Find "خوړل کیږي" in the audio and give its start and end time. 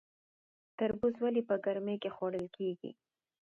2.15-2.91